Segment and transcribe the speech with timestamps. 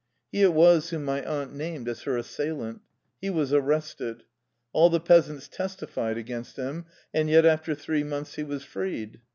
[0.31, 2.81] He it was whom my aunt named as her assailant.
[3.21, 4.23] He was ar rested.
[4.73, 6.85] All the peasants testified against him.
[7.13, 9.21] And yet after three months he was freed.